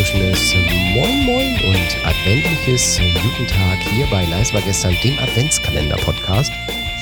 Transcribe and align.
auffrischendes 0.00 0.54
Moin 0.94 1.26
Moin 1.26 1.52
und 1.68 2.06
adventliches 2.06 2.98
Guten 2.98 3.46
Tag 3.46 3.78
hier 3.92 4.06
bei 4.10 4.24
Leis 4.24 4.54
war 4.54 4.62
gestern, 4.62 4.94
dem 5.04 5.18
Adventskalender-Podcast. 5.18 6.50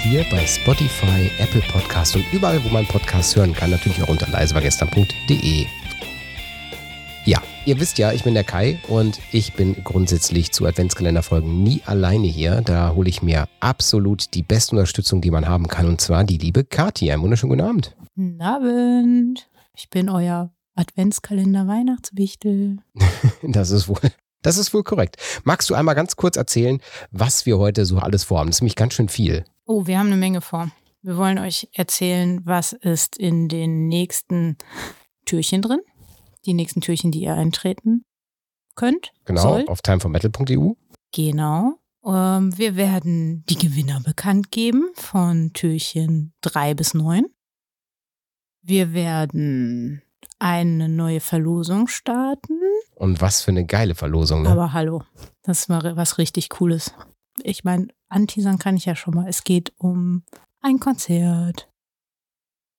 Hier 0.02 0.26
bei 0.32 0.44
Spotify, 0.44 1.30
Apple 1.38 1.62
Podcast 1.70 2.16
und 2.16 2.24
überall, 2.32 2.62
wo 2.64 2.68
man 2.70 2.86
Podcasts 2.86 3.36
hören 3.36 3.52
kann. 3.52 3.70
Natürlich 3.70 4.02
auch 4.02 4.08
unter 4.08 4.28
leiswargestern.de. 4.28 5.66
Ja, 7.24 7.40
ihr 7.66 7.78
wisst 7.78 7.98
ja, 7.98 8.10
ich 8.10 8.24
bin 8.24 8.34
der 8.34 8.42
Kai 8.42 8.80
und 8.88 9.20
ich 9.30 9.52
bin 9.52 9.76
grundsätzlich 9.84 10.50
zu 10.50 10.66
Adventskalenderfolgen 10.66 11.62
nie 11.62 11.82
alleine 11.86 12.26
hier. 12.26 12.62
Da 12.62 12.94
hole 12.96 13.08
ich 13.08 13.22
mir 13.22 13.46
absolut 13.60 14.34
die 14.34 14.42
beste 14.42 14.74
Unterstützung, 14.74 15.20
die 15.20 15.30
man 15.30 15.46
haben 15.46 15.68
kann. 15.68 15.86
Und 15.86 16.00
zwar 16.00 16.24
die 16.24 16.38
liebe 16.38 16.64
Kathi. 16.64 17.12
Einen 17.12 17.22
wunderschönen 17.22 17.50
guten 17.50 17.62
Abend. 17.62 17.96
Guten 18.16 18.42
Abend. 18.42 19.48
Ich 19.76 19.88
bin 19.88 20.08
euer 20.08 20.50
Adventskalender 20.78 21.66
Weihnachtswichtel. 21.66 22.78
das 23.42 23.70
ist 23.70 23.88
wohl. 23.88 23.98
Das 24.42 24.56
ist 24.56 24.72
wohl 24.72 24.84
korrekt. 24.84 25.16
Magst 25.42 25.68
du 25.68 25.74
einmal 25.74 25.96
ganz 25.96 26.14
kurz 26.14 26.36
erzählen, 26.36 26.80
was 27.10 27.44
wir 27.44 27.58
heute 27.58 27.84
so 27.84 27.98
alles 27.98 28.22
vorhaben? 28.22 28.48
Das 28.48 28.58
ist 28.58 28.60
nämlich 28.60 28.76
ganz 28.76 28.94
schön 28.94 29.08
viel. 29.08 29.44
Oh, 29.66 29.86
wir 29.88 29.98
haben 29.98 30.06
eine 30.06 30.16
Menge 30.16 30.40
vor. 30.40 30.70
Wir 31.02 31.16
wollen 31.16 31.38
euch 31.38 31.68
erzählen, 31.72 32.40
was 32.44 32.72
ist 32.72 33.16
in 33.18 33.48
den 33.48 33.88
nächsten 33.88 34.56
Türchen 35.24 35.62
drin. 35.62 35.80
Die 36.46 36.54
nächsten 36.54 36.80
Türchen, 36.80 37.10
die 37.10 37.22
ihr 37.22 37.34
eintreten 37.34 38.04
könnt. 38.76 39.12
Genau, 39.24 39.42
sollt. 39.42 39.68
auf 39.68 39.82
timeformetal.eu. 39.82 40.74
Genau. 41.12 41.80
Ähm, 42.06 42.56
wir 42.56 42.76
werden 42.76 43.44
die 43.48 43.58
Gewinner 43.58 44.00
bekannt 44.00 44.52
geben 44.52 44.90
von 44.94 45.52
Türchen 45.52 46.32
3 46.42 46.74
bis 46.74 46.94
9. 46.94 47.26
Wir 48.62 48.92
werden 48.92 50.02
eine 50.38 50.88
neue 50.88 51.20
Verlosung 51.20 51.88
starten. 51.88 52.58
Und 52.94 53.20
was 53.20 53.42
für 53.42 53.50
eine 53.50 53.64
geile 53.66 53.94
Verlosung, 53.94 54.42
ne? 54.42 54.50
Aber 54.50 54.72
hallo, 54.72 55.02
das 55.42 55.60
ist 55.60 55.68
mal 55.68 55.96
was 55.96 56.18
richtig 56.18 56.48
Cooles. 56.48 56.94
Ich 57.42 57.64
meine, 57.64 57.88
anteasern 58.08 58.58
kann 58.58 58.76
ich 58.76 58.84
ja 58.84 58.94
schon 58.96 59.14
mal. 59.14 59.28
Es 59.28 59.44
geht 59.44 59.72
um 59.78 60.22
ein 60.60 60.80
Konzert. 60.80 61.68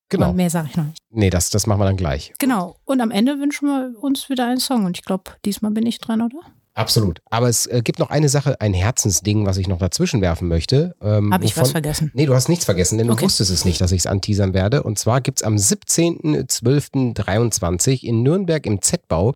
genau. 0.09 0.27
Aber 0.27 0.33
mehr 0.33 0.49
sage 0.49 0.67
ich 0.69 0.75
noch 0.77 0.85
nicht. 0.85 0.97
Nee, 1.09 1.29
das, 1.29 1.49
das 1.49 1.65
machen 1.67 1.79
wir 1.79 1.85
dann 1.85 1.97
gleich. 1.97 2.33
Genau. 2.39 2.75
Und 2.85 3.01
am 3.01 3.11
Ende 3.11 3.39
wünschen 3.39 3.67
wir 3.67 3.93
uns 4.01 4.29
wieder 4.29 4.47
einen 4.47 4.59
Song. 4.59 4.85
Und 4.85 4.97
ich 4.97 5.03
glaube, 5.05 5.31
diesmal 5.45 5.71
bin 5.71 5.85
ich 5.85 5.99
dran, 5.99 6.21
oder? 6.21 6.39
Absolut. 6.75 7.19
Aber 7.29 7.49
es 7.49 7.65
äh, 7.65 7.81
gibt 7.83 7.99
noch 7.99 8.09
eine 8.09 8.29
Sache, 8.29 8.61
ein 8.61 8.73
Herzensding, 8.73 9.45
was 9.45 9.57
ich 9.57 9.67
noch 9.67 9.79
dazwischen 9.79 10.21
werfen 10.21 10.47
möchte. 10.47 10.95
Ähm, 11.01 11.33
Habe 11.33 11.43
ich 11.43 11.57
was 11.57 11.69
wovon- 11.69 11.71
vergessen? 11.73 12.11
Nee, 12.13 12.25
du 12.25 12.33
hast 12.33 12.47
nichts 12.47 12.63
vergessen, 12.65 12.97
denn 12.97 13.07
du 13.07 13.13
Okay. 13.13 13.25
wusstest 13.25 13.51
es 13.51 13.65
nicht, 13.65 13.81
dass 13.81 13.91
ich 13.91 13.99
es 13.99 14.07
anteasern 14.07 14.53
werde. 14.53 14.83
Und 14.83 14.97
zwar 14.97 15.19
gibt 15.19 15.39
es 15.39 15.43
am 15.43 15.55
17.12.23 15.57 18.03
in 18.03 18.23
Nürnberg 18.23 18.65
im 18.65 18.81
Z-Bau 18.81 19.33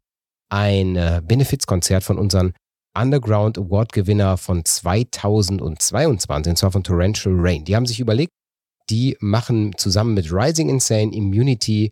ein 0.49 0.95
äh, 0.95 1.21
Benefizkonzert 1.25 2.03
von 2.03 2.17
unseren 2.17 2.53
Underground 2.97 3.57
Award-Gewinner 3.57 4.37
von 4.37 4.63
2022, 4.63 6.51
und 6.51 6.57
zwar 6.57 6.71
von 6.71 6.83
Torrential 6.83 7.33
Rain. 7.37 7.65
Die 7.65 7.75
haben 7.75 7.87
sich 7.87 7.99
überlegt, 7.99 8.31
die 8.89 9.17
machen 9.19 9.73
zusammen 9.77 10.13
mit 10.13 10.31
Rising 10.31 10.69
Insane 10.69 11.13
Immunity 11.13 11.89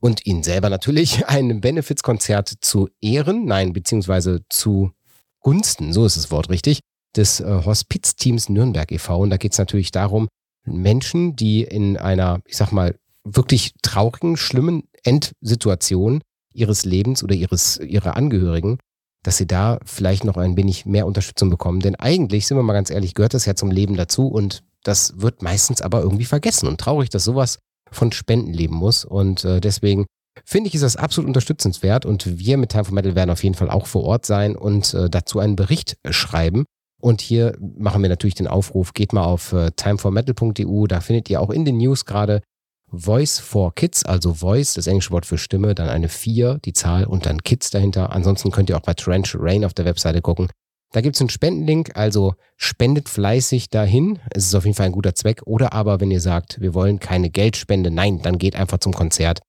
und 0.00 0.26
ihnen 0.26 0.42
selber 0.42 0.70
natürlich 0.70 1.26
ein 1.28 1.60
Benefizkonzert 1.60 2.48
zu 2.60 2.88
Ehren, 3.00 3.44
nein, 3.44 3.72
beziehungsweise 3.72 4.40
zu 4.48 4.92
Gunsten, 5.40 5.92
so 5.92 6.04
ist 6.04 6.16
das 6.16 6.30
Wort 6.30 6.50
richtig, 6.50 6.80
des 7.16 7.40
äh, 7.40 7.62
Hospizteams 7.64 8.48
Nürnberg 8.48 8.90
e.V. 8.92 9.18
Und 9.20 9.30
da 9.30 9.36
geht 9.36 9.52
es 9.52 9.58
natürlich 9.58 9.90
darum, 9.90 10.28
Menschen, 10.64 11.36
die 11.36 11.62
in 11.62 11.96
einer, 11.96 12.40
ich 12.44 12.56
sag 12.56 12.72
mal, 12.72 12.96
wirklich 13.24 13.72
traurigen, 13.82 14.36
schlimmen 14.36 14.84
Endsituation 15.04 16.22
ihres 16.52 16.84
Lebens 16.84 17.22
oder 17.22 17.34
ihres, 17.34 17.78
ihrer 17.78 18.16
Angehörigen, 18.16 18.78
dass 19.22 19.36
sie 19.36 19.46
da 19.46 19.78
vielleicht 19.84 20.24
noch 20.24 20.36
ein 20.36 20.56
wenig 20.56 20.86
mehr 20.86 21.06
Unterstützung 21.06 21.50
bekommen. 21.50 21.80
Denn 21.80 21.94
eigentlich, 21.94 22.46
sind 22.46 22.56
wir 22.56 22.62
mal 22.62 22.72
ganz 22.72 22.90
ehrlich, 22.90 23.14
gehört 23.14 23.34
das 23.34 23.46
ja 23.46 23.54
zum 23.54 23.70
Leben 23.70 23.96
dazu 23.96 24.28
und 24.28 24.62
das 24.84 25.20
wird 25.20 25.42
meistens 25.42 25.82
aber 25.82 26.02
irgendwie 26.02 26.24
vergessen. 26.24 26.68
Und 26.68 26.80
traurig, 26.80 27.10
dass 27.10 27.24
sowas 27.24 27.58
von 27.90 28.12
Spenden 28.12 28.52
leben 28.52 28.74
muss. 28.74 29.04
Und 29.04 29.44
äh, 29.44 29.60
deswegen 29.60 30.06
finde 30.44 30.68
ich, 30.68 30.74
ist 30.74 30.82
das 30.82 30.96
absolut 30.96 31.28
unterstützenswert. 31.28 32.06
Und 32.06 32.38
wir 32.38 32.56
mit 32.56 32.70
Time 32.70 32.84
for 32.84 32.94
Metal 32.94 33.14
werden 33.14 33.30
auf 33.30 33.42
jeden 33.42 33.54
Fall 33.54 33.70
auch 33.70 33.86
vor 33.86 34.04
Ort 34.04 34.26
sein 34.26 34.56
und 34.56 34.94
äh, 34.94 35.10
dazu 35.10 35.38
einen 35.38 35.56
Bericht 35.56 35.96
äh, 36.02 36.12
schreiben. 36.12 36.64
Und 37.00 37.20
hier 37.20 37.56
machen 37.60 38.02
wir 38.02 38.08
natürlich 38.08 38.34
den 38.34 38.48
Aufruf, 38.48 38.92
geht 38.92 39.12
mal 39.12 39.24
auf 39.24 39.52
äh, 39.52 39.70
timeformetal.eu, 39.70 40.86
da 40.88 41.00
findet 41.00 41.30
ihr 41.30 41.40
auch 41.40 41.50
in 41.50 41.64
den 41.64 41.76
News 41.76 42.04
gerade 42.04 42.42
Voice 42.90 43.38
for 43.38 43.74
Kids, 43.74 44.04
also 44.04 44.34
Voice, 44.34 44.74
das 44.74 44.86
englische 44.86 45.10
Wort 45.10 45.26
für 45.26 45.38
Stimme, 45.38 45.74
dann 45.74 45.88
eine 45.88 46.08
4, 46.08 46.58
die 46.64 46.72
Zahl 46.72 47.04
und 47.04 47.26
dann 47.26 47.42
Kids 47.42 47.70
dahinter. 47.70 48.12
Ansonsten 48.12 48.50
könnt 48.50 48.70
ihr 48.70 48.76
auch 48.76 48.82
bei 48.82 48.94
Torrential 48.94 49.42
Rain 49.42 49.64
auf 49.64 49.74
der 49.74 49.84
Webseite 49.84 50.22
gucken. 50.22 50.48
Da 50.92 51.02
gibt 51.02 51.16
es 51.16 51.20
einen 51.20 51.28
Spendenlink, 51.28 51.96
also 51.96 52.34
spendet 52.56 53.08
fleißig 53.08 53.68
dahin. 53.68 54.18
Es 54.30 54.46
ist 54.46 54.54
auf 54.54 54.64
jeden 54.64 54.76
Fall 54.76 54.86
ein 54.86 54.92
guter 54.92 55.14
Zweck. 55.14 55.42
Oder 55.44 55.72
aber, 55.72 56.00
wenn 56.00 56.10
ihr 56.10 56.20
sagt, 56.20 56.60
wir 56.60 56.72
wollen 56.72 56.98
keine 56.98 57.30
Geldspende, 57.30 57.90
nein, 57.90 58.22
dann 58.22 58.38
geht 58.38 58.56
einfach 58.56 58.78
zum 58.78 58.94
Konzert. 58.94 59.40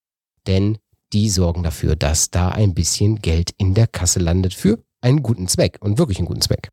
Denn 0.48 0.78
die 1.14 1.30
sorgen 1.30 1.64
dafür, 1.64 1.96
dass 1.96 2.30
da 2.30 2.50
ein 2.50 2.74
bisschen 2.74 3.22
Geld 3.22 3.52
in 3.58 3.74
der 3.74 3.88
Kasse 3.88 4.20
landet 4.20 4.54
für 4.54 4.84
einen 5.02 5.24
guten 5.24 5.48
Zweck 5.48 5.78
und 5.80 5.98
wirklich 5.98 6.18
einen 6.18 6.28
guten 6.28 6.42
Zweck. 6.42 6.70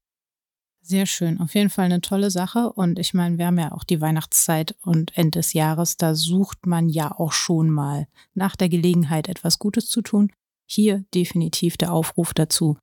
Sehr 0.83 1.06
schön. 1.06 1.41
Auf 1.41 1.54
jeden 1.54 1.71
Fall 1.71 1.87
eine 1.87 2.00
tolle 2.00 2.31
Sache. 2.31 2.72
Und 2.72 2.98
ich 2.98 3.12
meine, 3.12 3.38
wir 3.38 3.47
haben 3.47 3.59
ja 3.59 3.72
auch 3.72 3.83
die 3.83 4.00
Weihnachtszeit 4.00 4.77
und 4.83 5.16
Ende 5.16 5.41
des 5.41 5.53
Jahres. 5.53 5.97
Da 5.97 6.15
sucht 6.15 6.66
man 6.66 6.88
ja 6.88 7.10
auch 7.10 7.33
schon 7.33 7.71
mal 7.71 8.06
nach 8.34 8.54
der 8.54 8.69
Gelegenheit, 8.69 9.28
etwas 9.28 9.59
Gutes 9.59 9.88
zu 9.88 10.00
tun. 10.00 10.31
Hier 10.65 11.04
definitiv 11.12 11.77
der 11.77 11.93
Aufruf 11.93 12.34
dazu. 12.34 12.77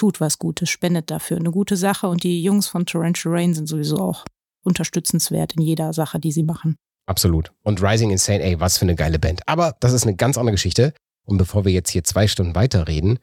Tut 0.00 0.18
was 0.18 0.38
Gutes, 0.38 0.70
spendet 0.70 1.10
dafür. 1.10 1.36
Eine 1.36 1.50
gute 1.50 1.76
Sache. 1.76 2.08
Und 2.08 2.22
die 2.22 2.42
Jungs 2.42 2.68
von 2.68 2.86
Torrential 2.86 3.34
Rain 3.34 3.52
sind 3.52 3.66
sowieso 3.66 3.98
auch 3.98 4.24
unterstützenswert 4.64 5.56
in 5.56 5.62
jeder 5.62 5.92
Sache, 5.92 6.18
die 6.18 6.32
sie 6.32 6.42
machen. 6.42 6.76
Absolut. 7.04 7.52
Und 7.64 7.82
Rising 7.82 8.10
Insane, 8.10 8.42
ey, 8.42 8.58
was 8.58 8.78
für 8.78 8.86
eine 8.86 8.94
geile 8.94 9.18
Band. 9.18 9.46
Aber 9.46 9.76
das 9.80 9.92
ist 9.92 10.04
eine 10.04 10.16
ganz 10.16 10.38
andere 10.38 10.54
Geschichte. 10.54 10.94
Und 11.26 11.36
bevor 11.36 11.66
wir 11.66 11.72
jetzt 11.72 11.90
hier 11.90 12.02
zwei 12.02 12.28
Stunden 12.28 12.54
weiterreden, 12.54 13.18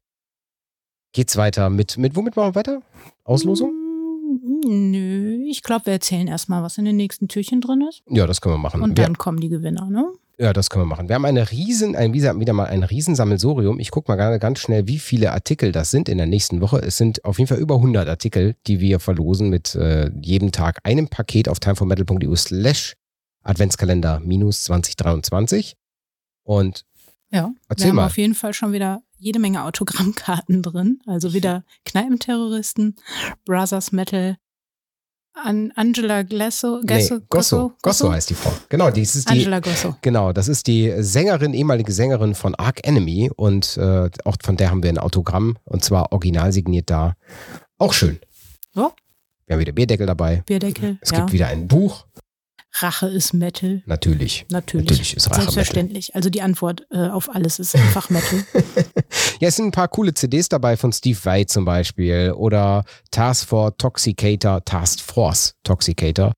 geht's 1.13 1.35
weiter 1.35 1.71
mit, 1.71 1.97
mit 1.97 2.15
womit 2.15 2.35
machen 2.35 2.49
wir 2.49 2.55
weiter? 2.55 2.83
Auslosung? 3.23 3.71
Mm, 3.71 4.91
Nö, 4.91 5.45
ich 5.47 5.63
glaube, 5.63 5.87
wir 5.87 5.93
erzählen 5.93 6.27
erstmal, 6.27 6.61
was 6.61 6.77
in 6.77 6.85
den 6.85 6.97
nächsten 6.97 7.27
Türchen 7.27 7.59
drin 7.59 7.83
ist. 7.89 8.03
Ja, 8.07 8.27
das 8.27 8.39
können 8.39 8.53
wir 8.53 8.59
machen. 8.59 8.83
Und 8.83 8.99
wir, 8.99 9.03
dann 9.03 9.17
kommen 9.17 9.39
die 9.39 9.49
Gewinner, 9.49 9.89
ne? 9.89 10.13
Ja, 10.39 10.53
das 10.53 10.69
können 10.69 10.83
wir 10.83 10.87
machen. 10.87 11.09
Wir 11.09 11.15
haben 11.15 11.25
eine 11.25 11.49
riesen, 11.51 11.95
ein, 11.95 12.13
wieder, 12.13 12.33
mal 12.53 12.65
ein 12.65 12.83
Riesensammelsorium. 12.83 13.79
Ich 13.79 13.89
gucke 13.91 14.11
mal 14.11 14.15
gerade 14.17 14.37
ganz 14.39 14.59
schnell, 14.59 14.87
wie 14.87 14.99
viele 14.99 15.31
Artikel 15.31 15.71
das 15.71 15.89
sind 15.89 16.07
in 16.09 16.17
der 16.17 16.27
nächsten 16.27 16.61
Woche. 16.61 16.77
Es 16.77 16.97
sind 16.97 17.25
auf 17.25 17.39
jeden 17.39 17.47
Fall 17.47 17.57
über 17.57 17.75
100 17.75 18.07
Artikel, 18.07 18.55
die 18.67 18.79
wir 18.79 18.99
verlosen 18.99 19.49
mit 19.49 19.73
äh, 19.75 20.11
jedem 20.21 20.51
Tag 20.51 20.79
einem 20.83 21.07
Paket 21.07 21.49
auf 21.49 21.59
timeformetal.eu 21.59 22.35
slash 22.35 22.95
Adventskalender 23.43 24.19
minus 24.19 24.63
2023. 24.65 25.75
Und 26.43 26.85
Ja, 27.31 27.51
Erzähl 27.67 27.85
wir 27.85 27.89
haben 27.89 27.95
mal. 27.95 28.05
auf 28.05 28.17
jeden 28.17 28.35
Fall 28.35 28.53
schon 28.53 28.73
wieder 28.73 29.01
jede 29.17 29.39
Menge 29.39 29.63
Autogrammkarten 29.63 30.61
drin. 30.61 30.99
Also 31.07 31.33
wieder 31.33 31.63
Kneipenterroristen, 31.85 32.95
Brothers 33.45 33.91
Metal, 33.91 34.37
An 35.43 35.71
Angela 35.75 36.23
Glasso, 36.23 36.81
Gasso, 36.85 37.15
nee, 37.15 37.21
Gosso, 37.29 37.73
Gosso 37.81 38.11
heißt 38.11 38.29
die 38.29 38.33
Frau. 38.33 38.51
Genau, 38.69 38.89
die 38.89 39.01
ist 39.01 39.29
die, 39.29 39.33
Angela 39.33 39.59
Gosso. 39.59 39.95
Genau, 40.01 40.33
das 40.33 40.47
ist 40.47 40.67
die 40.67 40.93
Sängerin, 40.97 41.53
ehemalige 41.53 41.91
Sängerin 41.91 42.35
von 42.35 42.55
Ark 42.55 42.79
Enemy 42.83 43.29
und 43.35 43.77
äh, 43.77 44.09
auch 44.25 44.35
von 44.43 44.57
der 44.57 44.71
haben 44.71 44.83
wir 44.83 44.89
ein 44.89 44.97
Autogramm 44.97 45.57
und 45.65 45.83
zwar 45.83 46.11
original 46.11 46.51
signiert 46.51 46.89
da. 46.89 47.15
Auch 47.77 47.93
schön. 47.93 48.19
Ja. 48.73 48.91
Wir 49.45 49.53
haben 49.53 49.61
wieder 49.61 49.71
Bierdeckel 49.71 50.07
dabei. 50.07 50.43
Bierdeckel, 50.45 50.97
Es 51.01 51.11
ja. 51.11 51.19
gibt 51.19 51.31
wieder 51.31 51.47
ein 51.47 51.67
Buch. 51.67 52.05
Rache 52.73 53.07
ist 53.07 53.33
Metal. 53.33 53.81
Natürlich. 53.85 54.45
Natürlich. 54.51 54.89
Natürlich 54.89 55.15
ist 55.15 55.27
Rache 55.29 55.39
Metal. 55.39 55.53
Selbstverständlich. 55.53 56.15
Also 56.15 56.29
die 56.29 56.41
Antwort 56.41 56.85
äh, 56.91 57.07
auf 57.07 57.33
alles 57.33 57.59
ist 57.59 57.75
einfach 57.75 58.09
Metal. 58.09 58.43
Ja, 59.39 59.49
es 59.49 59.55
sind 59.55 59.65
ein 59.65 59.71
paar 59.71 59.87
coole 59.87 60.13
CDs 60.13 60.49
dabei 60.49 60.77
von 60.77 60.91
Steve 60.91 61.17
Vai 61.23 61.43
zum 61.43 61.65
Beispiel 61.65 62.33
oder 62.35 62.83
Task 63.11 63.47
Force 63.47 63.73
Toxicator, 63.77 64.63
Task 64.65 64.99
Force 64.99 65.53
Toxicator. 65.63 66.33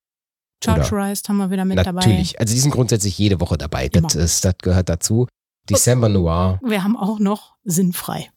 Chargerized 0.63 1.29
haben 1.29 1.37
wir 1.37 1.51
wieder 1.51 1.65
mit 1.65 1.77
dabei. 1.77 2.01
Natürlich. 2.01 2.39
Also 2.39 2.53
die 2.53 2.59
sind 2.59 2.71
grundsätzlich 2.71 3.17
jede 3.17 3.39
Woche 3.39 3.57
dabei. 3.57 3.87
Das, 3.87 4.15
ist, 4.15 4.43
das 4.43 4.55
gehört 4.61 4.89
dazu. 4.89 5.27
December 5.69 6.09
Noir. 6.09 6.59
Wir 6.63 6.83
haben 6.83 6.97
auch 6.97 7.19
noch 7.19 7.55
Sinnfrei. 7.63 8.29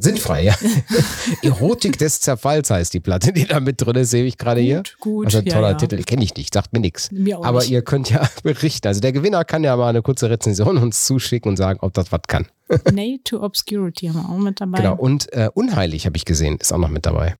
Sinnfrei, 0.00 0.44
ja. 0.44 0.54
Erotik 1.42 1.98
des 1.98 2.20
Zerfalls 2.20 2.70
heißt 2.70 2.94
die 2.94 3.00
Platte, 3.00 3.32
die 3.32 3.46
da 3.46 3.58
mit 3.58 3.80
drin 3.80 3.96
ist, 3.96 4.10
sehe 4.10 4.24
ich 4.24 4.38
gerade 4.38 4.60
hier. 4.60 4.76
Gut, 4.76 4.96
gut. 5.00 5.26
Also 5.26 5.38
ein 5.38 5.46
ja, 5.46 5.54
toller 5.54 5.70
ja. 5.70 5.74
Titel, 5.74 6.00
kenne 6.04 6.22
ich 6.22 6.36
nicht, 6.36 6.54
sagt 6.54 6.72
mir 6.72 6.78
nichts. 6.78 7.10
Aber 7.42 7.58
nicht. 7.58 7.70
ihr 7.70 7.82
könnt 7.82 8.08
ja 8.08 8.28
berichten. 8.44 8.86
Also 8.86 9.00
der 9.00 9.12
Gewinner 9.12 9.44
kann 9.44 9.64
ja 9.64 9.76
mal 9.76 9.88
eine 9.88 10.02
kurze 10.02 10.30
Rezension 10.30 10.78
uns 10.78 11.04
zuschicken 11.04 11.50
und 11.50 11.56
sagen, 11.56 11.80
ob 11.82 11.94
das 11.94 12.12
was 12.12 12.20
kann. 12.28 12.46
Nay 12.92 13.20
to 13.24 13.42
Obscurity 13.42 14.06
haben 14.06 14.22
wir 14.22 14.28
auch 14.28 14.38
mit 14.38 14.60
dabei. 14.60 14.78
Genau. 14.78 14.94
Und 14.94 15.32
äh, 15.32 15.50
Unheilig 15.52 16.06
habe 16.06 16.16
ich 16.16 16.24
gesehen, 16.24 16.58
ist 16.60 16.72
auch 16.72 16.78
noch 16.78 16.90
mit 16.90 17.04
dabei. 17.04 17.34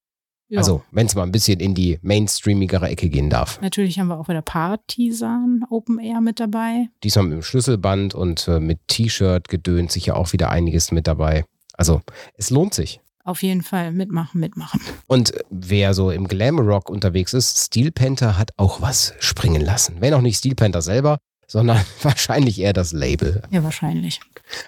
Ja. 0.50 0.58
Also, 0.58 0.82
wenn 0.90 1.06
es 1.06 1.14
mal 1.14 1.24
ein 1.24 1.30
bisschen 1.30 1.60
in 1.60 1.74
die 1.74 1.98
mainstreamigere 2.00 2.88
Ecke 2.88 3.10
gehen 3.10 3.28
darf. 3.28 3.60
Natürlich 3.60 3.98
haben 3.98 4.08
wir 4.08 4.18
auch 4.18 4.28
wieder 4.28 4.40
Partisan 4.40 5.62
Open 5.68 5.98
Air 5.98 6.22
mit 6.22 6.40
dabei. 6.40 6.88
Diesmal 7.04 7.26
mit 7.26 7.34
dem 7.34 7.42
Schlüsselband 7.42 8.14
und 8.14 8.48
äh, 8.48 8.58
mit 8.58 8.78
T-Shirt 8.88 9.46
gedönt, 9.48 9.92
sicher 9.92 10.16
auch 10.16 10.32
wieder 10.32 10.50
einiges 10.50 10.90
mit 10.90 11.06
dabei. 11.06 11.44
Also 11.78 12.02
es 12.36 12.50
lohnt 12.50 12.74
sich. 12.74 13.00
Auf 13.24 13.42
jeden 13.42 13.62
Fall 13.62 13.92
mitmachen, 13.92 14.40
mitmachen. 14.40 14.80
Und 15.06 15.32
wer 15.50 15.94
so 15.94 16.10
im 16.10 16.28
Glamrock 16.28 16.90
unterwegs 16.90 17.34
ist, 17.34 17.58
Steel 17.58 17.92
Panther 17.92 18.38
hat 18.38 18.52
auch 18.56 18.80
was 18.80 19.14
springen 19.20 19.62
lassen. 19.62 19.96
Wenn 20.00 20.14
auch 20.14 20.22
nicht 20.22 20.38
Steel 20.38 20.54
Panther 20.54 20.82
selber, 20.82 21.18
sondern 21.46 21.78
wahrscheinlich 22.02 22.58
eher 22.60 22.72
das 22.72 22.92
Label. 22.92 23.42
Ja, 23.50 23.62
wahrscheinlich. 23.64 24.20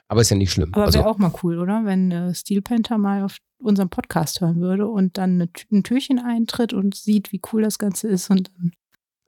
Aber 0.08 0.20
ist 0.20 0.30
ja 0.30 0.36
nicht 0.36 0.52
schlimm. 0.52 0.74
Aber 0.74 0.84
also, 0.84 0.98
wäre 0.98 1.08
auch 1.08 1.18
mal 1.18 1.32
cool, 1.42 1.58
oder? 1.58 1.82
Wenn 1.84 2.10
äh, 2.10 2.34
Steel 2.34 2.62
Panther 2.62 2.98
mal 2.98 3.24
auf 3.24 3.38
unserem 3.58 3.88
Podcast 3.90 4.40
hören 4.40 4.60
würde 4.60 4.86
und 4.88 5.18
dann 5.18 5.34
eine, 5.34 5.48
ein 5.70 5.82
Türchen 5.82 6.18
eintritt 6.18 6.72
und 6.72 6.94
sieht, 6.94 7.32
wie 7.32 7.40
cool 7.52 7.62
das 7.62 7.78
Ganze 7.78 8.08
ist 8.08 8.30
und 8.30 8.50
dann 8.58 8.72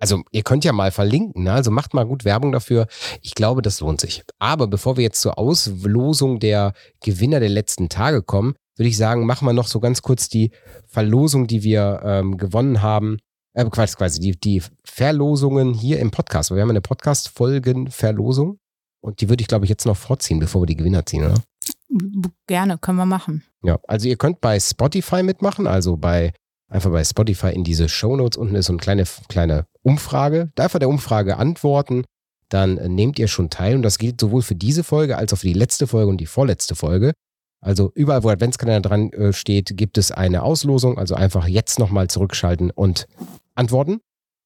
also 0.03 0.25
ihr 0.33 0.43
könnt 0.43 0.65
ja 0.65 0.73
mal 0.73 0.91
verlinken, 0.91 1.45
ne? 1.45 1.53
also 1.53 1.71
macht 1.71 1.95
mal 1.95 2.05
gut 2.05 2.25
Werbung 2.25 2.51
dafür. 2.51 2.89
Ich 3.21 3.37
glaube, 3.37 3.63
das 3.63 3.79
lohnt 3.79 4.01
sich. 4.01 4.25
Aber 4.41 4.67
bevor 4.67 4.97
wir 4.97 5.05
jetzt 5.05 5.21
zur 5.21 5.39
Auslosung 5.39 6.41
der 6.41 6.73
Gewinner 7.05 7.39
der 7.39 7.51
letzten 7.51 7.89
Tage 7.89 8.21
kommen, 8.21 8.57
würde 8.77 8.89
ich 8.89 8.97
sagen, 8.97 9.27
machen 9.27 9.47
wir 9.47 9.53
noch 9.53 9.69
so 9.69 9.79
ganz 9.79 10.03
kurz 10.03 10.29
die 10.29 10.51
Verlosung, 10.89 11.47
die 11.47 11.63
wir 11.63 12.01
ähm, 12.05 12.37
gewonnen 12.37 12.83
haben. 12.83 13.19
Äh, 13.55 13.65
Quatsch, 13.67 13.97
quasi 13.97 14.19
die, 14.19 14.33
die 14.33 14.61
Verlosungen 14.85 15.73
hier 15.73 16.01
im 16.01 16.11
Podcast. 16.11 16.51
Weil 16.51 16.57
Wir 16.57 16.63
haben 16.63 16.71
eine 16.71 16.81
Podcast-Folgen-Verlosung 16.81 18.59
und 19.03 19.21
die 19.21 19.29
würde 19.29 19.43
ich, 19.43 19.47
glaube 19.47 19.67
ich, 19.67 19.69
jetzt 19.69 19.87
noch 19.87 19.97
vorziehen, 19.97 20.41
bevor 20.41 20.63
wir 20.63 20.67
die 20.67 20.77
Gewinner 20.77 21.07
ziehen, 21.07 21.27
oder? 21.27 21.41
gerne, 22.49 22.77
können 22.79 22.99
wir 22.99 23.07
machen. 23.07 23.45
Ja, 23.63 23.79
also 23.87 24.09
ihr 24.09 24.17
könnt 24.17 24.41
bei 24.41 24.59
Spotify 24.59 25.23
mitmachen, 25.23 25.69
also 25.69 25.97
bei 25.97 26.33
einfach 26.73 26.91
bei 26.91 27.05
Spotify 27.05 27.53
in 27.53 27.65
diese 27.65 27.89
Shownotes 27.89 28.37
unten 28.37 28.55
ist 28.55 28.67
so 28.67 28.73
eine 28.73 28.81
kleine, 28.81 29.05
kleine 29.29 29.67
Umfrage. 29.83 30.51
Da 30.55 30.65
einfach 30.65 30.79
der 30.79 30.89
Umfrage 30.89 31.37
antworten, 31.37 32.05
dann 32.49 32.79
äh, 32.79 32.89
nehmt 32.89 33.19
ihr 33.19 33.29
schon 33.29 33.51
teil 33.51 33.77
und 33.77 33.83
das 33.83 33.99
gilt 33.99 34.21
sowohl 34.21 34.43
für 34.43 34.55
diese 34.55 34.85
Folge 34.85 35.17
als 35.17 35.33
auch 35.33 35.39
für 35.39 35.47
die 35.47 35.53
letzte 35.53 35.87
Folge 35.87 36.11
und 36.11 36.19
die 36.19 36.27
vorletzte 36.27 36.75
Folge. 36.75 37.13
Also 37.61 37.93
überall, 37.95 38.25
wo 38.25 38.29
Adventskalender 38.29 38.89
dran 38.89 39.13
äh, 39.13 39.33
steht, 39.33 39.77
gibt 39.77 39.97
es 39.99 40.11
eine 40.11 40.43
Auslosung. 40.43 40.99
Also 40.99 41.15
einfach 41.15 41.47
jetzt 41.47 41.79
nochmal 41.79 42.09
zurückschalten 42.09 42.71
und 42.71 43.07
antworten. 43.55 44.01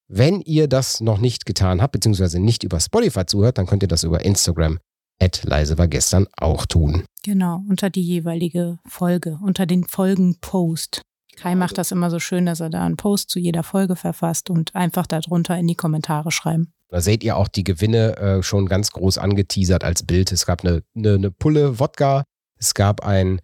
Wenn 0.08 0.40
ihr 0.43 0.69
das 0.69 1.00
noch 1.00 1.19
nicht 1.19 1.46
getan 1.46 1.82
habt, 1.82 1.93
beziehungsweise 1.93 2.38
nicht 2.38 2.62
über 2.62 2.78
Spotify 2.78 3.26
zuhört, 3.26 3.58
dann 3.58 3.67
könnt 3.67 3.82
ihr 3.82 3.88
das 3.88 4.05
über 4.05 4.25
Instagram 4.25 4.78
at 5.20 5.44
leise 5.44 5.78
war 5.78 5.88
gestern 5.88 6.26
auch 6.37 6.67
tun. 6.67 7.05
Genau, 7.23 7.62
unter 7.69 7.90
die 7.90 8.02
jeweilige 8.02 8.78
Folge, 8.87 9.38
unter 9.43 9.67
den 9.67 9.84
Folgenpost. 9.84 11.02
Kai 11.36 11.54
macht 11.54 11.78
das 11.78 11.92
immer 11.92 12.10
so 12.10 12.18
schön, 12.18 12.46
dass 12.46 12.60
er 12.60 12.70
da 12.70 12.84
einen 12.84 12.96
Post 12.96 13.30
zu 13.30 13.38
jeder 13.38 13.62
Folge 13.62 13.94
verfasst 13.94 14.50
und 14.50 14.74
einfach 14.74 15.06
darunter 15.06 15.56
in 15.56 15.66
die 15.66 15.74
Kommentare 15.74 16.30
schreiben. 16.32 16.72
Da 16.88 17.00
seht 17.00 17.24
ihr 17.24 17.36
auch 17.36 17.48
die 17.48 17.64
Gewinne 17.64 18.16
äh, 18.16 18.42
schon 18.42 18.66
ganz 18.66 18.90
groß 18.92 19.18
angeteasert 19.18 19.84
als 19.84 20.04
Bild. 20.04 20.32
Es 20.32 20.46
gab 20.46 20.64
eine, 20.64 20.82
eine, 20.94 21.14
eine 21.14 21.30
Pulle 21.30 21.78
Wodka, 21.78 22.24
es 22.58 22.74
gab 22.74 23.04
ein 23.04 23.40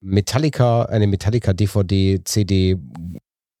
Metallica, 0.00 0.84
eine 0.84 1.06
Metallica 1.06 1.52
DVD, 1.52 2.20
CD 2.24 2.78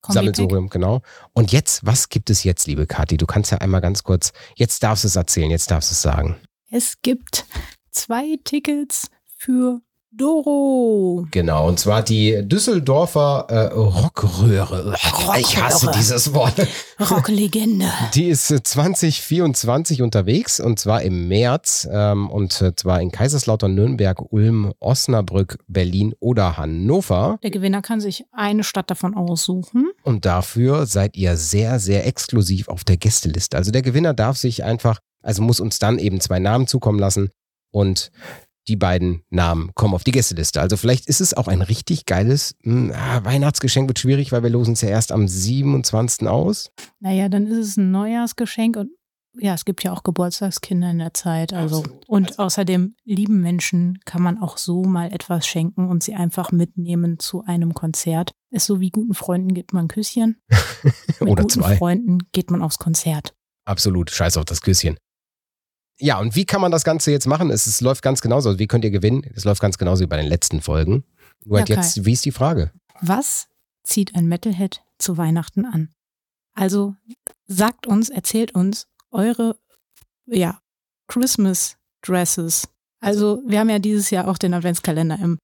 Sammelsurium, 0.06 0.68
genau. 0.68 1.02
Und 1.34 1.52
jetzt, 1.52 1.84
was 1.84 2.08
gibt 2.08 2.30
es 2.30 2.44
jetzt, 2.44 2.66
liebe 2.66 2.86
Kathi? 2.86 3.16
Du 3.16 3.26
kannst 3.26 3.52
ja 3.52 3.58
einmal 3.58 3.80
ganz 3.80 4.02
kurz, 4.02 4.32
jetzt 4.56 4.82
darfst 4.82 5.04
du 5.04 5.08
es 5.08 5.16
erzählen, 5.16 5.50
jetzt 5.50 5.70
darfst 5.70 5.90
du 5.90 5.92
es 5.92 6.02
sagen. 6.02 6.36
Es 6.70 6.96
gibt 7.02 7.46
zwei 7.90 8.38
Tickets 8.44 9.10
für 9.36 9.80
Doro. 10.12 11.24
Genau, 11.30 11.68
und 11.68 11.78
zwar 11.78 12.02
die 12.02 12.42
Düsseldorfer 12.42 13.46
äh, 13.48 13.66
Rockröhre. 13.72 14.96
Ich 15.38 15.56
hasse 15.56 15.86
Rockröhre. 15.86 15.98
dieses 15.98 16.34
Wort. 16.34 16.54
Rocklegende. 16.98 17.86
Die 18.14 18.26
ist 18.26 18.50
äh, 18.50 18.60
2024 18.60 20.02
unterwegs 20.02 20.58
und 20.58 20.80
zwar 20.80 21.02
im 21.02 21.28
März 21.28 21.88
ähm, 21.90 22.28
und 22.28 22.60
äh, 22.60 22.74
zwar 22.74 23.00
in 23.00 23.12
Kaiserslautern, 23.12 23.72
Nürnberg, 23.72 24.32
Ulm, 24.32 24.72
Osnabrück, 24.80 25.58
Berlin 25.68 26.12
oder 26.18 26.56
Hannover. 26.56 27.38
Der 27.44 27.52
Gewinner 27.52 27.80
kann 27.80 28.00
sich 28.00 28.24
eine 28.32 28.64
Stadt 28.64 28.90
davon 28.90 29.14
aussuchen. 29.14 29.90
Und 30.02 30.24
dafür 30.24 30.86
seid 30.86 31.16
ihr 31.16 31.36
sehr, 31.36 31.78
sehr 31.78 32.04
exklusiv 32.04 32.66
auf 32.66 32.82
der 32.82 32.96
Gästeliste. 32.96 33.56
Also 33.56 33.70
der 33.70 33.82
Gewinner 33.82 34.12
darf 34.12 34.36
sich 34.36 34.64
einfach, 34.64 34.98
also 35.22 35.42
muss 35.42 35.60
uns 35.60 35.78
dann 35.78 36.00
eben 36.00 36.20
zwei 36.20 36.40
Namen 36.40 36.66
zukommen 36.66 36.98
lassen 36.98 37.30
und 37.70 38.10
die 38.68 38.76
beiden 38.76 39.22
Namen 39.30 39.70
kommen 39.74 39.94
auf 39.94 40.04
die 40.04 40.12
Gästeliste. 40.12 40.60
Also 40.60 40.76
vielleicht 40.76 41.06
ist 41.06 41.20
es 41.20 41.34
auch 41.34 41.48
ein 41.48 41.62
richtig 41.62 42.06
geiles 42.06 42.54
mh, 42.62 42.94
ah, 42.94 43.24
Weihnachtsgeschenk, 43.24 43.88
wird 43.88 43.98
schwierig, 43.98 44.32
weil 44.32 44.42
wir 44.42 44.50
losen 44.50 44.74
es 44.74 44.80
ja 44.80 44.88
erst 44.88 45.12
am 45.12 45.26
27. 45.26 46.28
aus. 46.28 46.70
Naja, 47.00 47.28
dann 47.28 47.46
ist 47.46 47.58
es 47.58 47.76
ein 47.76 47.90
Neujahrsgeschenk 47.90 48.76
und 48.76 48.90
ja, 49.38 49.54
es 49.54 49.64
gibt 49.64 49.84
ja 49.84 49.92
auch 49.92 50.02
Geburtstagskinder 50.02 50.90
in 50.90 50.98
der 50.98 51.14
Zeit. 51.14 51.52
Also 51.52 51.78
Absolut. 51.78 52.08
und 52.08 52.38
außerdem 52.38 52.96
lieben 53.04 53.40
Menschen 53.40 54.00
kann 54.04 54.22
man 54.22 54.40
auch 54.40 54.58
so 54.58 54.82
mal 54.82 55.12
etwas 55.12 55.46
schenken 55.46 55.88
und 55.88 56.02
sie 56.02 56.14
einfach 56.14 56.50
mitnehmen 56.50 57.18
zu 57.18 57.44
einem 57.44 57.74
Konzert. 57.74 58.32
Ist 58.50 58.66
so 58.66 58.80
wie 58.80 58.90
guten 58.90 59.14
Freunden 59.14 59.54
gibt 59.54 59.72
man 59.72 59.84
ein 59.84 59.88
Küsschen. 59.88 60.40
Mit 61.20 61.28
Oder 61.28 61.42
guten 61.42 61.60
zwei. 61.60 61.76
Freunden 61.76 62.18
geht 62.32 62.50
man 62.50 62.62
aufs 62.62 62.78
Konzert. 62.78 63.34
Absolut, 63.64 64.10
scheiß 64.10 64.36
auf 64.36 64.44
das 64.44 64.62
Küsschen. 64.62 64.96
Ja, 66.00 66.18
und 66.18 66.34
wie 66.34 66.46
kann 66.46 66.60
man 66.60 66.72
das 66.72 66.84
Ganze 66.84 67.10
jetzt 67.10 67.26
machen? 67.26 67.50
Es, 67.50 67.66
es 67.66 67.80
läuft 67.80 68.02
ganz 68.02 68.20
genauso. 68.22 68.58
Wie 68.58 68.66
könnt 68.66 68.84
ihr 68.84 68.90
gewinnen? 68.90 69.22
Es 69.34 69.44
läuft 69.44 69.60
ganz 69.60 69.76
genauso 69.76 70.02
wie 70.02 70.06
bei 70.06 70.16
den 70.16 70.26
letzten 70.26 70.60
Folgen. 70.60 71.04
Nur 71.44 71.58
halt 71.58 71.68
Ja, 71.68 71.76
jetzt, 71.76 72.04
wie 72.04 72.12
ist 72.12 72.24
die 72.24 72.32
Frage? 72.32 72.72
Was 73.00 73.48
zieht 73.82 74.14
ein 74.14 74.26
Metalhead 74.26 74.82
zu 74.98 75.18
Weihnachten 75.18 75.64
an? 75.64 75.90
Also 76.54 76.94
sagt 77.46 77.86
uns, 77.86 78.08
erzählt 78.08 78.54
uns 78.54 78.88
eure 79.10 79.56
ja, 80.26 80.60
Christmas 81.06 81.76
Dresses. 82.02 82.68
Also 83.00 83.42
wir 83.46 83.60
haben 83.60 83.70
ja 83.70 83.78
dieses 83.78 84.10
Jahr 84.10 84.28
auch 84.28 84.38
den 84.38 84.54
Adventskalender 84.54 85.18
im 85.18 85.38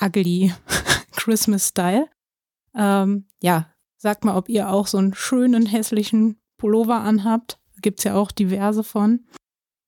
ugly 0.00 0.52
Christmas 1.12 1.68
Style. 1.68 2.08
Ähm, 2.74 3.26
ja, 3.42 3.72
sagt 3.96 4.24
mal, 4.24 4.36
ob 4.36 4.48
ihr 4.48 4.70
auch 4.70 4.86
so 4.86 4.98
einen 4.98 5.14
schönen 5.14 5.66
hässlichen 5.66 6.40
Pullover 6.56 7.00
anhabt. 7.00 7.58
Gibt's 7.80 8.04
ja 8.04 8.14
auch 8.14 8.30
diverse 8.30 8.84
von. 8.84 9.26